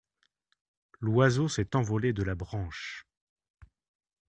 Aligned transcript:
L’oiseau 0.99 1.47
s’est 1.47 1.75
envolé 1.75 2.11
de 2.11 2.23
la 2.23 2.33
branche. 2.33 3.05